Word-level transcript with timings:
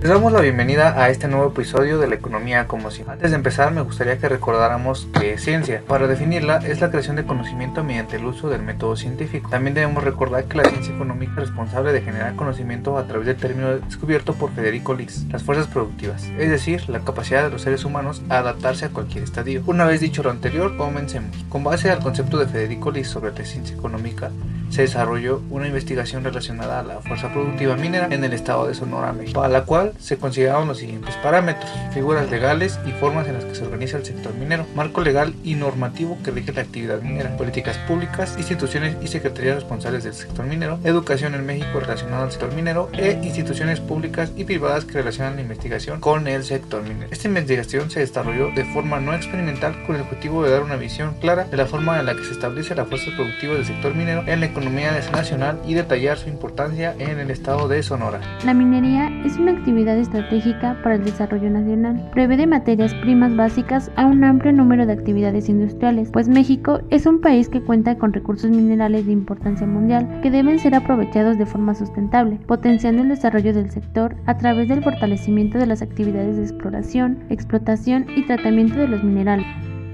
Les 0.00 0.10
damos 0.10 0.32
la 0.32 0.40
bienvenida 0.40 1.02
a 1.02 1.10
este 1.10 1.26
nuevo 1.26 1.48
episodio 1.48 1.98
de 1.98 2.06
la 2.06 2.14
economía 2.14 2.68
como 2.68 2.92
si. 2.92 3.02
Antes 3.02 3.32
de 3.32 3.36
empezar 3.36 3.72
me 3.72 3.80
gustaría 3.80 4.16
que 4.16 4.28
recordáramos 4.28 5.08
que 5.18 5.38
ciencia. 5.38 5.82
Para 5.88 6.06
definirla 6.06 6.58
es 6.58 6.80
la 6.80 6.88
creación 6.88 7.16
de 7.16 7.24
conocimiento 7.24 7.82
mediante 7.82 8.14
el 8.14 8.24
uso 8.24 8.48
del 8.48 8.62
método 8.62 8.94
científico. 8.94 9.50
También 9.50 9.74
debemos 9.74 10.04
recordar 10.04 10.44
que 10.44 10.58
la 10.58 10.68
ciencia 10.70 10.94
económica 10.94 11.32
es 11.32 11.48
responsable 11.48 11.92
de 11.92 12.02
generar 12.02 12.36
conocimiento 12.36 12.96
a 12.96 13.08
través 13.08 13.26
del 13.26 13.38
término 13.38 13.76
descubierto 13.76 14.34
por 14.34 14.52
Federico 14.52 14.94
Lis, 14.94 15.26
las 15.32 15.42
fuerzas 15.42 15.66
productivas, 15.66 16.22
es 16.38 16.48
decir, 16.48 16.88
la 16.88 17.00
capacidad 17.00 17.42
de 17.42 17.50
los 17.50 17.62
seres 17.62 17.84
humanos 17.84 18.22
a 18.28 18.38
adaptarse 18.38 18.84
a 18.84 18.90
cualquier 18.90 19.24
estadio. 19.24 19.64
Una 19.66 19.84
vez 19.84 19.98
dicho 20.00 20.22
lo 20.22 20.30
anterior, 20.30 20.76
comencemos. 20.76 21.44
Con 21.48 21.64
base 21.64 21.90
al 21.90 21.98
concepto 21.98 22.38
de 22.38 22.46
Federico 22.46 22.92
Lis 22.92 23.08
sobre 23.08 23.32
la 23.32 23.44
ciencia 23.44 23.74
económica, 23.74 24.30
se 24.70 24.82
desarrolló 24.82 25.42
una 25.50 25.66
investigación 25.66 26.24
relacionada 26.24 26.80
a 26.80 26.82
la 26.82 27.00
fuerza 27.00 27.32
productiva 27.32 27.76
minera 27.76 28.08
en 28.10 28.24
el 28.24 28.32
estado 28.32 28.66
de 28.66 28.74
Sonora, 28.74 29.12
México, 29.12 29.40
para 29.40 29.52
la 29.52 29.64
cual 29.64 29.92
se 29.98 30.16
consideraron 30.18 30.68
los 30.68 30.78
siguientes 30.78 31.14
parámetros, 31.16 31.70
figuras 31.92 32.30
legales 32.30 32.78
y 32.86 32.90
formas 32.92 33.26
en 33.26 33.34
las 33.34 33.44
que 33.44 33.54
se 33.54 33.64
organiza 33.64 33.98
el 33.98 34.04
sector 34.04 34.34
minero, 34.34 34.66
marco 34.74 35.00
legal 35.00 35.34
y 35.44 35.54
normativo 35.54 36.18
que 36.24 36.30
rige 36.30 36.52
la 36.52 36.62
actividad 36.62 37.02
minera, 37.02 37.36
políticas 37.36 37.78
públicas, 37.78 38.34
instituciones 38.38 38.96
y 39.02 39.08
secretarías 39.08 39.56
responsables 39.56 40.04
del 40.04 40.14
sector 40.14 40.46
minero, 40.46 40.78
educación 40.84 41.34
en 41.34 41.46
México 41.46 41.80
relacionada 41.80 42.24
al 42.24 42.30
sector 42.30 42.54
minero 42.54 42.88
e 42.92 43.18
instituciones 43.22 43.80
públicas 43.80 44.32
y 44.36 44.44
privadas 44.44 44.84
que 44.84 44.94
relacionan 44.94 45.36
la 45.36 45.42
investigación 45.42 46.00
con 46.00 46.28
el 46.28 46.44
sector 46.44 46.82
minero. 46.82 47.08
Esta 47.10 47.28
investigación 47.28 47.90
se 47.90 48.00
desarrolló 48.00 48.50
de 48.54 48.64
forma 48.66 49.00
no 49.00 49.14
experimental 49.14 49.74
con 49.86 49.96
el 49.96 50.02
objetivo 50.02 50.44
de 50.44 50.50
dar 50.50 50.62
una 50.62 50.76
visión 50.76 51.14
clara 51.20 51.44
de 51.44 51.56
la 51.56 51.66
forma 51.66 51.98
en 51.98 52.06
la 52.06 52.14
que 52.14 52.24
se 52.24 52.32
establece 52.32 52.74
la 52.74 52.84
fuerza 52.84 53.10
productiva 53.16 53.54
del 53.54 53.64
sector 53.64 53.94
minero 53.94 54.24
en 54.26 54.40
la 54.40 54.46
economía 54.58 54.92
nacional 55.12 55.60
y 55.66 55.74
detallar 55.74 56.18
su 56.18 56.28
importancia 56.28 56.94
en 56.98 57.20
el 57.20 57.30
estado 57.30 57.68
de 57.68 57.82
Sonora. 57.82 58.20
La 58.44 58.54
minería 58.54 59.08
es 59.24 59.36
una 59.36 59.52
actividad 59.52 59.96
estratégica 59.96 60.76
para 60.82 60.96
el 60.96 61.04
desarrollo 61.04 61.48
nacional. 61.48 62.10
Provee 62.12 62.36
de 62.36 62.46
materias 62.48 62.92
primas 62.94 63.36
básicas 63.36 63.90
a 63.96 64.06
un 64.06 64.24
amplio 64.24 64.52
número 64.52 64.84
de 64.84 64.92
actividades 64.92 65.48
industriales, 65.48 66.10
pues 66.12 66.28
México 66.28 66.80
es 66.90 67.06
un 67.06 67.20
país 67.20 67.48
que 67.48 67.62
cuenta 67.62 67.96
con 67.98 68.12
recursos 68.12 68.50
minerales 68.50 69.06
de 69.06 69.12
importancia 69.12 69.66
mundial 69.66 70.20
que 70.22 70.30
deben 70.30 70.58
ser 70.58 70.74
aprovechados 70.74 71.38
de 71.38 71.46
forma 71.46 71.74
sustentable, 71.74 72.40
potenciando 72.46 73.02
el 73.02 73.08
desarrollo 73.08 73.54
del 73.54 73.70
sector 73.70 74.16
a 74.26 74.38
través 74.38 74.68
del 74.68 74.82
fortalecimiento 74.82 75.58
de 75.58 75.66
las 75.66 75.82
actividades 75.82 76.36
de 76.36 76.42
exploración, 76.42 77.24
explotación 77.30 78.06
y 78.16 78.26
tratamiento 78.26 78.76
de 78.76 78.88
los 78.88 79.04
minerales. 79.04 79.46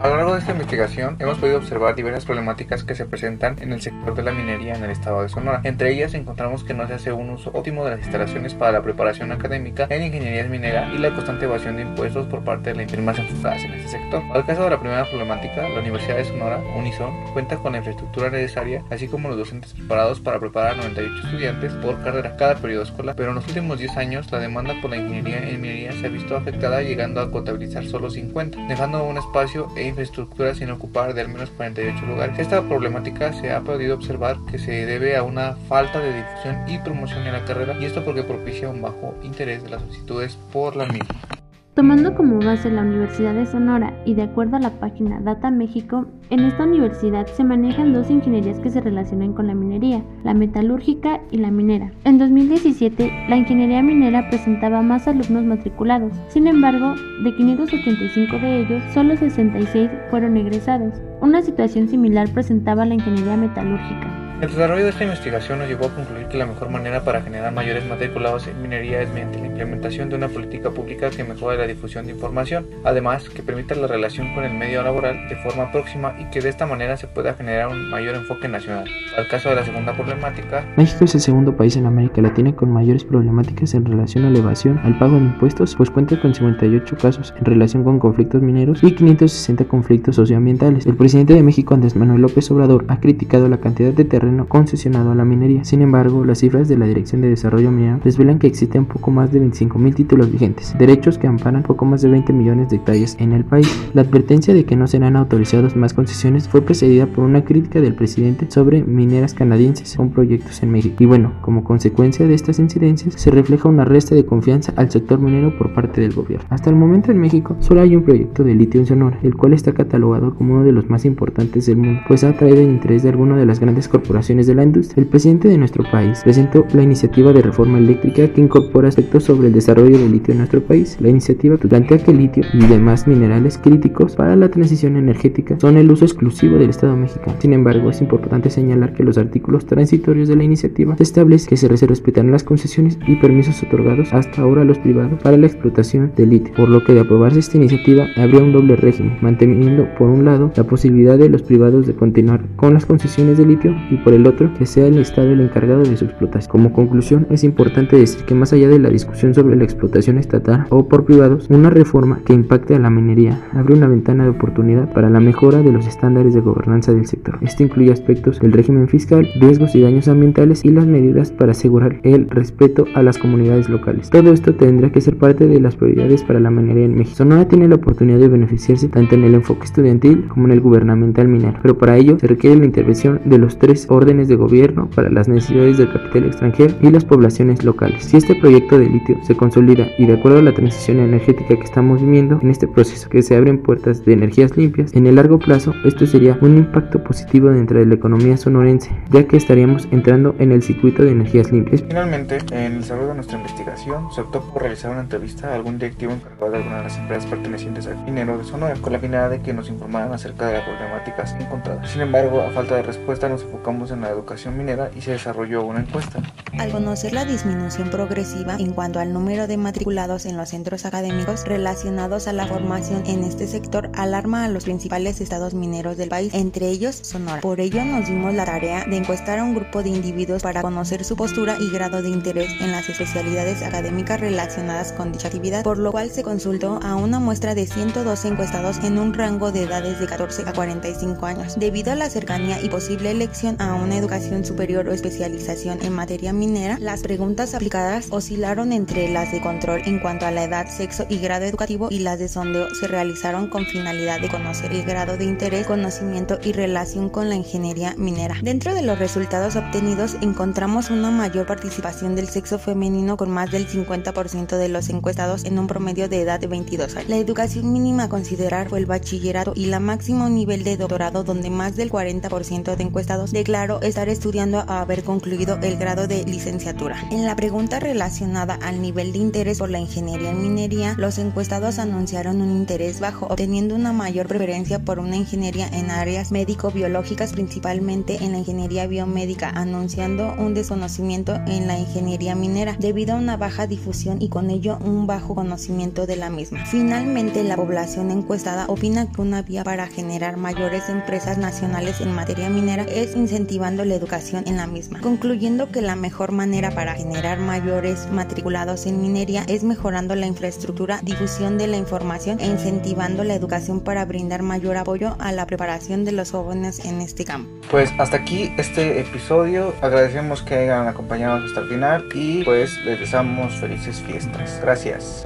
A 0.04 0.08
lo 0.08 0.18
largo 0.18 0.34
de 0.34 0.40
esta 0.40 0.52
investigación 0.52 1.16
hemos 1.18 1.38
podido 1.38 1.56
observar 1.56 1.94
diversas 1.94 2.26
problemáticas 2.26 2.84
que 2.84 2.94
se 2.94 3.06
presentan 3.06 3.56
en 3.62 3.72
el 3.72 3.80
sector 3.80 4.14
de 4.14 4.22
la 4.22 4.32
minería 4.32 4.74
en 4.74 4.84
el 4.84 4.90
estado 4.90 5.22
de 5.22 5.30
Sonora. 5.30 5.62
Entre 5.64 5.94
ellas 5.94 6.12
encontramos 6.12 6.62
que 6.62 6.74
no 6.74 6.86
se 6.86 6.92
hace 6.92 7.10
un 7.10 7.30
uso 7.30 7.50
óptimo 7.54 7.86
de 7.86 7.92
las 7.92 8.00
instalaciones 8.00 8.52
para 8.52 8.72
la 8.72 8.82
preparación 8.82 9.32
académica 9.32 9.86
en 9.88 10.02
ingeniería 10.02 10.44
minera 10.44 10.92
y 10.92 10.98
la 10.98 11.14
constante 11.14 11.46
evasión 11.46 11.76
de 11.76 11.84
impuestos 11.84 12.26
por 12.26 12.44
parte 12.44 12.74
de 12.74 12.82
las 12.82 12.90
firmas 12.90 13.18
enfocadas 13.18 13.64
en 13.64 13.72
este 13.72 13.92
sector. 13.92 14.22
Al 14.34 14.44
caso 14.44 14.64
de 14.64 14.70
la 14.70 14.78
primera 14.78 15.08
problemática, 15.08 15.66
la 15.70 15.80
Universidad 15.80 16.18
de 16.18 16.26
Sonora, 16.26 16.62
Unison, 16.76 17.32
cuenta 17.32 17.56
con 17.56 17.72
la 17.72 17.78
infraestructura 17.78 18.28
necesaria, 18.28 18.84
así 18.90 19.08
como 19.08 19.30
los 19.30 19.38
docentes 19.38 19.72
preparados 19.72 20.20
para 20.20 20.38
preparar 20.38 20.72
a 20.72 20.76
98 20.82 21.28
estudiantes 21.28 21.72
por 21.76 22.04
carrera 22.04 22.36
cada 22.36 22.56
periodo 22.56 22.82
escolar, 22.82 23.16
pero 23.16 23.30
en 23.30 23.36
los 23.36 23.48
últimos 23.48 23.78
10 23.78 23.96
años 23.96 24.30
la 24.30 24.38
demanda 24.38 24.74
por 24.82 24.90
la 24.90 24.98
ingeniería 24.98 25.48
en 25.48 25.62
minería 25.62 25.92
se 25.92 26.08
ha 26.08 26.10
visto 26.10 26.36
afectada 26.36 26.82
llegando 26.82 27.22
a 27.22 27.30
contabilizar 27.30 27.86
solo 27.86 28.10
50, 28.10 28.66
dejando 28.66 29.02
un 29.02 29.16
espacio 29.16 29.66
e 29.74 29.93
infraestructura 29.94 30.54
sin 30.54 30.70
ocupar 30.70 31.14
de 31.14 31.20
al 31.20 31.28
menos 31.28 31.50
48 31.50 32.04
lugares. 32.06 32.38
Esta 32.38 32.62
problemática 32.62 33.32
se 33.32 33.52
ha 33.52 33.60
podido 33.60 33.94
observar 33.94 34.36
que 34.50 34.58
se 34.58 34.86
debe 34.86 35.16
a 35.16 35.22
una 35.22 35.54
falta 35.68 36.00
de 36.00 36.16
difusión 36.16 36.68
y 36.68 36.78
promoción 36.78 37.24
en 37.26 37.32
la 37.32 37.44
carrera 37.44 37.76
y 37.80 37.84
esto 37.84 38.04
porque 38.04 38.24
propicia 38.24 38.68
un 38.68 38.82
bajo 38.82 39.14
interés 39.22 39.62
de 39.62 39.70
las 39.70 39.82
solicitudes 39.82 40.36
por 40.52 40.74
la 40.74 40.86
misma. 40.86 41.33
Tomando 41.74 42.14
como 42.14 42.38
base 42.38 42.70
la 42.70 42.82
Universidad 42.82 43.34
de 43.34 43.46
Sonora 43.46 43.92
y 44.04 44.14
de 44.14 44.22
acuerdo 44.22 44.56
a 44.56 44.60
la 44.60 44.70
página 44.78 45.20
Data 45.20 45.50
México, 45.50 46.06
en 46.30 46.38
esta 46.44 46.62
universidad 46.62 47.26
se 47.26 47.42
manejan 47.42 47.92
dos 47.92 48.10
ingenierías 48.10 48.60
que 48.60 48.70
se 48.70 48.80
relacionan 48.80 49.32
con 49.32 49.48
la 49.48 49.56
minería, 49.56 50.04
la 50.22 50.34
metalúrgica 50.34 51.20
y 51.32 51.38
la 51.38 51.50
minera. 51.50 51.90
En 52.04 52.18
2017, 52.18 53.26
la 53.28 53.36
ingeniería 53.36 53.82
minera 53.82 54.28
presentaba 54.30 54.82
más 54.82 55.08
alumnos 55.08 55.42
matriculados, 55.42 56.12
sin 56.28 56.46
embargo, 56.46 56.94
de 57.24 57.34
585 57.34 58.38
de 58.38 58.60
ellos, 58.60 58.82
solo 58.92 59.16
66 59.16 59.90
fueron 60.10 60.36
egresados. 60.36 60.94
Una 61.20 61.42
situación 61.42 61.88
similar 61.88 62.32
presentaba 62.32 62.86
la 62.86 62.94
ingeniería 62.94 63.36
metalúrgica. 63.36 64.23
El 64.44 64.50
desarrollo 64.50 64.84
de 64.84 64.90
esta 64.90 65.04
investigación 65.04 65.58
nos 65.58 65.68
llevó 65.68 65.86
a 65.86 65.94
concluir 65.94 66.26
que 66.28 66.36
la 66.36 66.44
mejor 66.44 66.68
manera 66.68 67.02
para 67.02 67.22
generar 67.22 67.50
mayores 67.50 67.82
matriculados 67.86 68.46
en 68.46 68.60
minería 68.60 69.00
es 69.00 69.08
mediante 69.08 69.38
la 69.38 69.46
implementación 69.46 70.10
de 70.10 70.16
una 70.16 70.28
política 70.28 70.70
pública 70.70 71.08
que 71.08 71.24
mejore 71.24 71.56
la 71.56 71.66
difusión 71.66 72.04
de 72.04 72.12
información, 72.12 72.66
además 72.84 73.30
que 73.30 73.42
permita 73.42 73.74
la 73.74 73.86
relación 73.86 74.34
con 74.34 74.44
el 74.44 74.52
medio 74.52 74.82
laboral 74.82 75.30
de 75.30 75.36
forma 75.36 75.72
próxima 75.72 76.14
y 76.20 76.28
que 76.28 76.42
de 76.42 76.50
esta 76.50 76.66
manera 76.66 76.98
se 76.98 77.06
pueda 77.06 77.32
generar 77.32 77.68
un 77.68 77.88
mayor 77.88 78.16
enfoque 78.16 78.46
nacional. 78.46 78.84
Al 79.16 79.26
caso 79.28 79.48
de 79.48 79.54
la 79.54 79.64
segunda 79.64 79.94
problemática, 79.94 80.62
México 80.76 81.06
es 81.06 81.14
el 81.14 81.22
segundo 81.22 81.56
país 81.56 81.78
en 81.78 81.86
América 81.86 82.20
Latina 82.20 82.54
con 82.54 82.70
mayores 82.70 83.02
problemáticas 83.02 83.72
en 83.72 83.86
relación 83.86 84.26
a 84.26 84.30
la 84.30 84.40
evasión 84.40 84.78
al 84.84 84.98
pago 84.98 85.14
de 85.14 85.24
impuestos, 85.24 85.74
pues 85.74 85.88
cuenta 85.88 86.20
con 86.20 86.34
58 86.34 86.96
casos 87.00 87.32
en 87.38 87.46
relación 87.46 87.82
con 87.82 87.98
conflictos 87.98 88.42
mineros 88.42 88.82
y 88.82 88.94
560 88.94 89.64
conflictos 89.64 90.16
socioambientales. 90.16 90.84
El 90.84 90.96
presidente 90.96 91.32
de 91.32 91.42
México, 91.42 91.72
Andrés 91.72 91.96
Manuel 91.96 92.20
López 92.20 92.50
Obrador, 92.50 92.84
ha 92.88 93.00
criticado 93.00 93.48
la 93.48 93.56
cantidad 93.56 93.94
de 93.94 94.04
concesionado 94.48 95.12
a 95.12 95.14
la 95.14 95.24
minería. 95.24 95.64
Sin 95.64 95.82
embargo, 95.82 96.24
las 96.24 96.38
cifras 96.38 96.68
de 96.68 96.76
la 96.76 96.86
Dirección 96.86 97.20
de 97.20 97.28
Desarrollo 97.28 97.70
Minero 97.70 98.00
desvelan 98.02 98.38
que 98.38 98.46
existen 98.46 98.84
poco 98.84 99.10
más 99.10 99.32
de 99.32 99.40
25.000 99.40 99.94
títulos 99.94 100.30
vigentes, 100.30 100.74
derechos 100.78 101.18
que 101.18 101.26
amparan 101.26 101.62
poco 101.62 101.84
más 101.84 102.02
de 102.02 102.08
20 102.08 102.32
millones 102.32 102.68
de 102.68 102.76
hectáreas 102.76 103.16
en 103.20 103.32
el 103.32 103.44
país. 103.44 103.68
La 103.94 104.02
advertencia 104.02 104.54
de 104.54 104.64
que 104.64 104.76
no 104.76 104.86
serán 104.86 105.16
autorizados 105.16 105.76
más 105.76 105.94
concesiones 105.94 106.48
fue 106.48 106.62
precedida 106.62 107.06
por 107.06 107.24
una 107.24 107.44
crítica 107.44 107.80
del 107.80 107.94
presidente 107.94 108.50
sobre 108.50 108.82
mineras 108.82 109.34
canadienses 109.34 109.96
con 109.96 110.10
proyectos 110.10 110.62
en 110.62 110.70
México. 110.70 110.96
Y 111.02 111.06
bueno, 111.06 111.32
como 111.40 111.64
consecuencia 111.64 112.26
de 112.26 112.34
estas 112.34 112.58
incidencias, 112.58 113.14
se 113.14 113.30
refleja 113.30 113.68
una 113.68 113.84
resta 113.84 114.14
de 114.14 114.24
confianza 114.24 114.72
al 114.76 114.90
sector 114.90 115.20
minero 115.20 115.56
por 115.58 115.74
parte 115.74 116.00
del 116.00 116.14
gobierno. 116.14 116.46
Hasta 116.50 116.70
el 116.70 116.76
momento 116.76 117.10
en 117.10 117.18
México 117.18 117.56
solo 117.60 117.82
hay 117.82 117.94
un 117.94 118.02
proyecto 118.02 118.44
de 118.44 118.54
litio 118.54 118.80
en 118.80 118.86
Sonora, 118.86 119.18
el 119.22 119.36
cual 119.36 119.52
está 119.52 119.72
catalogado 119.72 120.34
como 120.34 120.54
uno 120.54 120.64
de 120.64 120.72
los 120.72 120.88
más 120.88 121.04
importantes 121.04 121.66
del 121.66 121.76
mundo, 121.76 122.00
pues 122.08 122.24
ha 122.24 122.30
atraído 122.30 122.60
el 122.60 122.70
interés 122.70 123.02
de 123.02 123.10
algunas 123.10 123.38
de 123.38 123.46
las 123.46 123.60
grandes 123.60 123.88
corporaciones 123.88 124.13
de 124.14 124.54
la 124.54 124.62
industria. 124.62 125.02
El 125.02 125.08
presidente 125.08 125.48
de 125.48 125.58
nuestro 125.58 125.82
país 125.90 126.20
presentó 126.22 126.64
la 126.72 126.84
iniciativa 126.84 127.32
de 127.32 127.42
reforma 127.42 127.78
eléctrica 127.78 128.28
que 128.28 128.40
incorpora 128.40 128.86
aspectos 128.86 129.24
sobre 129.24 129.48
el 129.48 129.52
desarrollo 129.52 129.98
del 129.98 130.12
litio 130.12 130.32
en 130.32 130.38
nuestro 130.38 130.62
país. 130.62 130.96
La 131.00 131.08
iniciativa 131.08 131.56
plantea 131.56 131.98
que 131.98 132.12
el 132.12 132.18
litio 132.18 132.44
y 132.52 132.64
demás 132.64 133.08
minerales 133.08 133.58
críticos 133.58 134.14
para 134.14 134.36
la 134.36 134.50
transición 134.50 134.96
energética 134.96 135.58
son 135.58 135.76
el 135.76 135.90
uso 135.90 136.04
exclusivo 136.04 136.58
del 136.58 136.70
Estado 136.70 136.96
mexicano. 136.96 137.36
Sin 137.40 137.52
embargo, 137.54 137.90
es 137.90 138.00
importante 138.00 138.50
señalar 138.50 138.94
que 138.94 139.02
los 139.02 139.18
artículos 139.18 139.66
transitorios 139.66 140.28
de 140.28 140.36
la 140.36 140.44
iniciativa 140.44 140.94
establece 141.00 141.48
que 141.48 141.56
se 141.56 141.68
respetarán 141.68 142.30
las 142.30 142.44
concesiones 142.44 142.98
y 143.08 143.16
permisos 143.16 143.62
otorgados 143.64 144.14
hasta 144.14 144.42
ahora 144.42 144.62
a 144.62 144.64
los 144.64 144.78
privados 144.78 145.20
para 145.22 145.36
la 145.36 145.48
explotación 145.48 146.12
del 146.16 146.30
litio, 146.30 146.54
por 146.54 146.68
lo 146.68 146.84
que 146.84 146.94
de 146.94 147.00
aprobarse 147.00 147.40
esta 147.40 147.56
iniciativa 147.56 148.06
habría 148.16 148.42
un 148.42 148.52
doble 148.52 148.76
régimen, 148.76 149.18
manteniendo 149.20 149.88
por 149.98 150.08
un 150.08 150.24
lado 150.24 150.52
la 150.54 150.64
posibilidad 150.64 151.18
de 151.18 151.28
los 151.28 151.42
privados 151.42 151.88
de 151.88 151.94
continuar 151.94 152.44
con 152.54 152.74
las 152.74 152.86
concesiones 152.86 153.38
de 153.38 153.46
litio 153.46 153.74
y 153.90 153.96
por 154.04 154.12
el 154.12 154.26
otro 154.26 154.52
que 154.54 154.66
sea 154.66 154.86
el 154.86 154.98
Estado 154.98 155.32
el 155.32 155.40
encargado 155.40 155.82
de 155.82 155.96
su 155.96 156.04
explotación. 156.04 156.50
Como 156.50 156.72
conclusión, 156.72 157.26
es 157.30 157.42
importante 157.44 157.96
decir 157.96 158.24
que 158.24 158.34
más 158.34 158.52
allá 158.52 158.68
de 158.68 158.78
la 158.78 158.90
discusión 158.90 159.34
sobre 159.34 159.56
la 159.56 159.64
explotación 159.64 160.18
estatal 160.18 160.66
o 160.68 160.88
por 160.88 161.04
privados, 161.04 161.46
una 161.48 161.70
reforma 161.70 162.20
que 162.24 162.34
impacte 162.34 162.74
a 162.74 162.78
la 162.78 162.90
minería 162.90 163.40
abre 163.52 163.74
una 163.74 163.88
ventana 163.88 164.24
de 164.24 164.30
oportunidad 164.30 164.92
para 164.92 165.10
la 165.10 165.20
mejora 165.20 165.62
de 165.62 165.72
los 165.72 165.86
estándares 165.86 166.34
de 166.34 166.40
gobernanza 166.40 166.92
del 166.92 167.06
sector. 167.06 167.38
Esto 167.40 167.62
incluye 167.62 167.92
aspectos 167.92 168.40
del 168.40 168.52
régimen 168.52 168.88
fiscal, 168.88 169.28
riesgos 169.40 169.74
y 169.74 169.80
daños 169.80 170.08
ambientales 170.08 170.64
y 170.64 170.70
las 170.70 170.86
medidas 170.86 171.30
para 171.32 171.52
asegurar 171.52 172.00
el 172.02 172.28
respeto 172.28 172.84
a 172.94 173.02
las 173.02 173.18
comunidades 173.18 173.68
locales. 173.68 174.10
Todo 174.10 174.32
esto 174.32 174.54
tendrá 174.54 174.90
que 174.90 175.00
ser 175.00 175.16
parte 175.16 175.46
de 175.46 175.60
las 175.60 175.76
prioridades 175.76 176.22
para 176.22 176.40
la 176.40 176.50
minería 176.50 176.84
en 176.84 176.94
México. 176.94 177.16
Sonora 177.16 177.48
tiene 177.48 177.68
la 177.68 177.76
oportunidad 177.76 178.18
de 178.18 178.28
beneficiarse 178.28 178.88
tanto 178.88 179.14
en 179.14 179.24
el 179.24 179.34
enfoque 179.34 179.64
estudiantil 179.64 180.26
como 180.28 180.46
en 180.46 180.52
el 180.52 180.60
gubernamental 180.60 181.28
minero, 181.28 181.58
pero 181.62 181.78
para 181.78 181.96
ello 181.96 182.18
se 182.18 182.26
requiere 182.26 182.56
la 182.56 182.66
intervención 182.66 183.20
de 183.24 183.38
los 183.38 183.58
tres 183.58 183.86
órdenes 183.94 184.28
de 184.28 184.36
gobierno 184.36 184.88
para 184.94 185.10
las 185.10 185.28
necesidades 185.28 185.78
del 185.78 185.92
capital 185.92 186.24
extranjero 186.26 186.74
y 186.80 186.90
las 186.90 187.04
poblaciones 187.04 187.64
locales. 187.64 188.04
Si 188.04 188.16
este 188.16 188.34
proyecto 188.34 188.78
de 188.78 188.86
litio 188.86 189.18
se 189.22 189.36
consolida 189.36 189.86
y 189.98 190.06
de 190.06 190.14
acuerdo 190.14 190.38
a 190.38 190.42
la 190.42 190.54
transición 190.54 190.98
energética 190.98 191.56
que 191.56 191.64
estamos 191.64 192.00
viviendo 192.00 192.38
en 192.42 192.50
este 192.50 192.66
proceso 192.68 193.08
que 193.08 193.22
se 193.22 193.36
abren 193.36 193.62
puertas 193.62 194.04
de 194.04 194.12
energías 194.12 194.56
limpias, 194.56 194.92
en 194.94 195.06
el 195.06 195.16
largo 195.16 195.38
plazo 195.38 195.72
esto 195.84 196.06
sería 196.06 196.38
un 196.40 196.58
impacto 196.58 197.02
positivo 197.02 197.50
dentro 197.50 197.78
de 197.78 197.86
la 197.86 197.94
economía 197.94 198.36
sonorense, 198.36 198.90
ya 199.10 199.24
que 199.24 199.36
estaríamos 199.36 199.88
entrando 199.90 200.34
en 200.38 200.52
el 200.52 200.62
circuito 200.62 201.02
de 201.02 201.12
energías 201.12 201.52
limpias. 201.52 201.82
Finalmente, 201.86 202.38
en 202.50 202.72
el 202.72 202.80
desarrollo 202.80 203.08
de 203.08 203.14
nuestra 203.14 203.38
investigación, 203.38 204.10
se 204.12 204.20
optó 204.20 204.40
por 204.40 204.62
realizar 204.62 204.90
una 204.90 205.00
entrevista 205.00 205.52
a 205.52 205.54
algún 205.54 205.78
directivo 205.78 206.12
encargado 206.12 206.50
de 206.50 206.58
alguna 206.58 206.78
de 206.78 206.82
las 206.84 206.98
empresas 206.98 207.26
pertenecientes 207.26 207.86
al 207.86 208.04
minero 208.04 208.38
de 208.38 208.44
Sonora, 208.44 208.74
con 208.80 208.92
la 208.92 208.98
finalidad 208.98 209.30
de 209.30 209.40
que 209.40 209.52
nos 209.52 209.68
informaran 209.68 210.12
acerca 210.12 210.48
de 210.48 210.54
las 210.54 210.64
problemáticas 210.64 211.36
encontradas. 211.40 211.90
Sin 211.90 212.02
embargo, 212.02 212.40
a 212.40 212.50
falta 212.50 212.76
de 212.76 212.82
respuesta, 212.82 213.28
nos 213.28 213.42
enfocamos 213.42 213.83
en 213.90 214.00
la 214.00 214.10
educación 214.10 214.56
minera 214.56 214.90
y 214.96 215.00
se 215.00 215.12
desarrolló 215.12 215.62
una 215.62 215.80
encuesta. 215.80 216.20
Al 216.58 216.70
conocer 216.70 217.12
la 217.12 217.24
disminución 217.24 217.90
progresiva 217.90 218.56
en 218.58 218.72
cuanto 218.72 219.00
al 219.00 219.12
número 219.12 219.46
de 219.46 219.56
matriculados 219.56 220.26
en 220.26 220.36
los 220.36 220.50
centros 220.50 220.84
académicos 220.84 221.44
relacionados 221.44 222.28
a 222.28 222.32
la 222.32 222.46
formación 222.46 223.04
en 223.06 223.24
este 223.24 223.46
sector, 223.46 223.90
alarma 223.94 224.44
a 224.44 224.48
los 224.48 224.64
principales 224.64 225.20
estados 225.20 225.54
mineros 225.54 225.96
del 225.96 226.08
país, 226.08 226.32
entre 226.34 226.68
ellos 226.68 226.98
Sonora. 227.02 227.40
Por 227.40 227.60
ello 227.60 227.84
nos 227.84 228.08
dimos 228.08 228.34
la 228.34 228.44
tarea 228.44 228.84
de 228.84 228.96
encuestar 228.96 229.38
a 229.38 229.44
un 229.44 229.54
grupo 229.54 229.82
de 229.82 229.90
individuos 229.90 230.42
para 230.42 230.62
conocer 230.62 231.04
su 231.04 231.16
postura 231.16 231.56
y 231.60 231.70
grado 231.70 232.02
de 232.02 232.10
interés 232.10 232.50
en 232.60 232.72
las 232.72 232.88
especialidades 232.88 233.62
académicas 233.62 234.20
relacionadas 234.20 234.92
con 234.92 235.12
dicha 235.12 235.28
actividad, 235.28 235.62
por 235.62 235.78
lo 235.78 235.92
cual 235.92 236.10
se 236.10 236.22
consultó 236.22 236.80
a 236.82 236.96
una 236.96 237.20
muestra 237.20 237.54
de 237.54 237.66
112 237.66 238.28
encuestados 238.28 238.78
en 238.84 238.98
un 238.98 239.14
rango 239.14 239.52
de 239.52 239.62
edades 239.64 239.98
de 240.00 240.06
14 240.06 240.42
a 240.46 240.52
45 240.52 241.26
años. 241.26 241.58
Debido 241.58 241.92
a 241.92 241.94
la 241.94 242.10
cercanía 242.10 242.60
y 242.60 242.68
posible 242.68 243.10
elección 243.10 243.56
a 243.60 243.74
una 243.74 243.96
educación 243.96 244.44
superior 244.44 244.88
o 244.88 244.92
especialización 244.92 245.82
en 245.82 245.92
materia 245.92 246.32
minera, 246.46 246.78
las 246.78 247.02
preguntas 247.02 247.54
aplicadas 247.54 248.08
oscilaron 248.10 248.72
entre 248.72 249.08
las 249.08 249.32
de 249.32 249.40
control 249.40 249.82
en 249.86 249.98
cuanto 249.98 250.26
a 250.26 250.30
la 250.30 250.44
edad, 250.44 250.66
sexo 250.68 251.06
y 251.08 251.18
grado 251.18 251.44
educativo 251.46 251.88
y 251.90 252.00
las 252.00 252.18
de 252.18 252.28
sondeo 252.28 252.74
se 252.74 252.86
realizaron 252.86 253.48
con 253.48 253.64
finalidad 253.64 254.20
de 254.20 254.28
conocer 254.28 254.72
el 254.72 254.84
grado 254.84 255.16
de 255.16 255.24
interés, 255.24 255.66
conocimiento 255.66 256.38
y 256.42 256.52
relación 256.52 257.08
con 257.08 257.28
la 257.28 257.34
ingeniería 257.34 257.94
minera. 257.96 258.36
Dentro 258.42 258.74
de 258.74 258.82
los 258.82 258.98
resultados 258.98 259.56
obtenidos 259.56 260.16
encontramos 260.20 260.90
una 260.90 261.10
mayor 261.10 261.46
participación 261.46 262.14
del 262.14 262.28
sexo 262.28 262.58
femenino 262.58 263.16
con 263.16 263.30
más 263.30 263.50
del 263.50 263.66
50% 263.66 264.56
de 264.56 264.68
los 264.68 264.88
encuestados 264.90 265.44
en 265.44 265.58
un 265.58 265.66
promedio 265.66 266.08
de 266.08 266.20
edad 266.20 266.40
de 266.40 266.46
22 266.46 266.96
años. 266.96 267.08
La 267.08 267.16
educación 267.16 267.72
mínima 267.72 268.04
a 268.04 268.08
considerar 268.08 268.68
fue 268.68 268.80
el 268.80 268.86
bachillerato 268.86 269.52
y 269.56 269.66
la 269.66 269.80
máximo 269.80 270.28
nivel 270.28 270.64
de 270.64 270.76
doctorado 270.76 271.24
donde 271.24 271.50
más 271.50 271.76
del 271.76 271.90
40% 271.90 272.76
de 272.76 272.82
encuestados 272.82 273.32
declaró 273.32 273.80
estar 273.80 274.08
estudiando 274.08 274.64
a 274.66 274.80
haber 274.80 275.04
concluido 275.04 275.58
el 275.62 275.76
grado 275.76 276.06
de 276.06 276.24
licenciatura. 276.34 276.96
En 277.10 277.24
la 277.24 277.36
pregunta 277.36 277.78
relacionada 277.78 278.54
al 278.54 278.82
nivel 278.82 279.12
de 279.12 279.18
interés 279.18 279.58
por 279.58 279.70
la 279.70 279.78
ingeniería 279.78 280.30
en 280.30 280.42
minería, 280.42 280.94
los 280.98 281.18
encuestados 281.18 281.78
anunciaron 281.78 282.42
un 282.42 282.50
interés 282.50 283.00
bajo, 283.00 283.26
obteniendo 283.26 283.74
una 283.74 283.92
mayor 283.92 284.26
preferencia 284.26 284.80
por 284.80 284.98
una 284.98 285.16
ingeniería 285.16 285.68
en 285.68 285.90
áreas 285.90 286.32
médico-biológicas, 286.32 287.32
principalmente 287.32 288.24
en 288.24 288.32
la 288.32 288.38
ingeniería 288.38 288.86
biomédica, 288.86 289.48
anunciando 289.48 290.34
un 290.38 290.54
desconocimiento 290.54 291.34
en 291.46 291.66
la 291.66 291.78
ingeniería 291.78 292.34
minera 292.34 292.76
debido 292.78 293.14
a 293.14 293.18
una 293.18 293.36
baja 293.36 293.66
difusión 293.66 294.20
y 294.20 294.28
con 294.28 294.50
ello 294.50 294.78
un 294.84 295.06
bajo 295.06 295.34
conocimiento 295.34 296.06
de 296.06 296.16
la 296.16 296.30
misma. 296.30 296.64
Finalmente, 296.66 297.44
la 297.44 297.56
población 297.56 298.10
encuestada 298.10 298.66
opina 298.66 299.06
que 299.10 299.20
una 299.20 299.42
vía 299.42 299.62
para 299.62 299.86
generar 299.86 300.36
mayores 300.36 300.88
empresas 300.88 301.38
nacionales 301.38 302.00
en 302.00 302.12
materia 302.12 302.50
minera 302.50 302.84
es 302.84 303.14
incentivando 303.14 303.84
la 303.84 303.94
educación 303.94 304.44
en 304.46 304.56
la 304.56 304.66
misma, 304.66 305.00
concluyendo 305.00 305.70
que 305.70 305.80
la 305.80 305.96
manera 306.32 306.70
para 306.70 306.94
generar 306.94 307.38
mayores 307.38 308.08
matriculados 308.10 308.86
en 308.86 309.00
minería 309.00 309.44
es 309.48 309.64
mejorando 309.64 310.14
la 310.14 310.26
infraestructura, 310.26 311.00
difusión 311.02 311.58
de 311.58 311.66
la 311.66 311.76
información 311.76 312.40
e 312.40 312.46
incentivando 312.46 313.24
la 313.24 313.34
educación 313.34 313.80
para 313.80 314.04
brindar 314.04 314.42
mayor 314.42 314.76
apoyo 314.76 315.16
a 315.18 315.32
la 315.32 315.46
preparación 315.46 316.04
de 316.04 316.12
los 316.12 316.30
jóvenes 316.30 316.84
en 316.84 317.00
este 317.00 317.24
campo. 317.24 317.50
Pues 317.70 317.90
hasta 317.98 318.16
aquí 318.18 318.52
este 318.56 319.00
episodio, 319.00 319.74
agradecemos 319.80 320.42
que 320.42 320.54
hayan 320.54 320.86
acompañado 320.88 321.44
hasta 321.44 321.60
el 321.60 321.68
final 321.68 322.08
y 322.14 322.44
pues 322.44 322.78
les 322.84 323.00
deseamos 323.00 323.54
felices 323.54 324.00
fiestas. 324.00 324.60
Gracias. 324.62 325.24